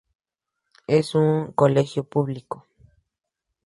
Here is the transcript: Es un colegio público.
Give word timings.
Es 0.87 1.13
un 1.13 1.51
colegio 1.51 2.03
público. 2.05 2.65